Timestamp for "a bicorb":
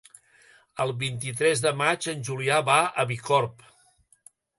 3.05-3.63